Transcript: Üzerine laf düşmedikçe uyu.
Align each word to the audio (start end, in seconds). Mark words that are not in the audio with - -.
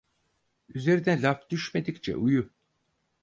Üzerine 0.69 1.21
laf 1.21 1.49
düşmedikçe 1.49 2.15
uyu. 2.15 2.49